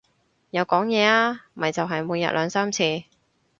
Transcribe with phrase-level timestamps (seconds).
[0.49, 3.03] 有講嘢啊，咪就係每日兩三次